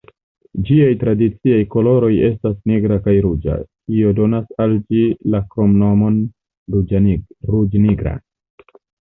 Ĝiaj 0.67 0.93
tradiciaj 1.01 1.59
koloroj 1.73 2.09
estas 2.29 2.55
nigra 2.71 2.97
kaj 3.09 3.15
ruĝa, 3.27 3.57
kio 3.75 4.15
donas 4.21 4.49
al 4.65 4.75
ĝi 4.89 5.05
la 5.35 5.43
kromnomon 5.53 6.19
"ruĝ-nigra". 6.79 8.17